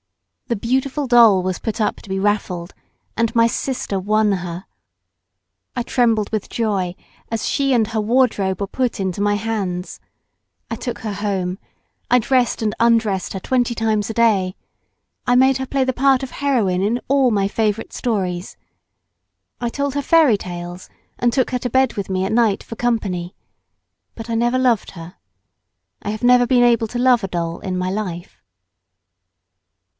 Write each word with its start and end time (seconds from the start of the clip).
The 0.47 0.55
beautiful 0.57 1.07
doll 1.07 1.43
was 1.43 1.59
put 1.59 1.79
up 1.79 1.97
to 1.97 2.09
be 2.09 2.19
raffled, 2.19 2.73
and 3.15 3.33
my 3.35 3.45
sister 3.47 3.99
won 3.99 4.31
her. 4.33 4.65
I 5.77 5.83
trembled 5.83 6.29
with 6.31 6.49
joy 6.49 6.95
as 7.31 7.47
she 7.47 7.71
and 7.71 7.87
her 7.87 8.01
wardrobe 8.01 8.59
were 8.59 8.67
put 8.67 8.99
into 8.99 9.21
my 9.21 9.35
hands. 9.35 10.01
I 10.71 10.75
took 10.75 10.99
her 10.99 11.13
home. 11.13 11.57
I 12.09 12.17
dressed 12.19 12.61
and 12.63 12.75
undressed 12.81 13.31
her 13.31 13.39
twenty 13.39 13.75
times 13.75 14.09
a 14.09 14.13
day. 14.13 14.55
I 15.25 15.35
made 15.35 15.57
her 15.57 15.67
play 15.67 15.83
the 15.85 15.93
part 15.93 16.23
of 16.23 16.31
heroine 16.31 16.81
in 16.81 16.99
all 17.07 17.31
my 17.31 17.47
favourite 17.47 17.93
stories. 17.93 18.57
I 19.61 19.69
told 19.69 19.93
her 19.93 20.01
fairy 20.01 20.35
tales 20.35 20.89
and 21.17 21.31
took 21.31 21.51
her 21.51 21.59
to 21.59 21.69
bed 21.69 21.93
with 21.93 22.09
me 22.09 22.25
at 22.25 22.33
night 22.33 22.61
for 22.63 22.75
company, 22.75 23.35
but 24.15 24.29
I 24.31 24.35
never 24.35 24.57
loved 24.57 24.91
her. 24.91 25.15
I 26.01 26.09
have 26.09 26.23
never 26.23 26.47
been 26.47 26.63
able 26.63 26.87
to 26.87 26.99
love 26.99 27.23
a 27.23 27.27
doll 27.27 27.59
in 27.59 27.77
my 27.77 27.91
life. 27.91 28.39